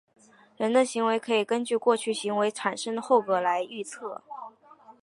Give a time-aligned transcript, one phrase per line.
[0.57, 4.23] 人的行为可以根据过去行为产生的后果来预测。